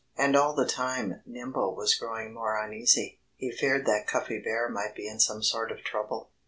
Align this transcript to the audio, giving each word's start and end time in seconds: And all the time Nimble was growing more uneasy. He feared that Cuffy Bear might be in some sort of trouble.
And 0.17 0.35
all 0.35 0.55
the 0.55 0.65
time 0.65 1.21
Nimble 1.27 1.75
was 1.75 1.93
growing 1.93 2.33
more 2.33 2.57
uneasy. 2.57 3.19
He 3.35 3.51
feared 3.51 3.85
that 3.85 4.07
Cuffy 4.07 4.39
Bear 4.43 4.67
might 4.67 4.95
be 4.95 5.07
in 5.07 5.19
some 5.19 5.43
sort 5.43 5.71
of 5.71 5.83
trouble. 5.83 6.31